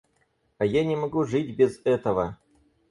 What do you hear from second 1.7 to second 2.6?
этого.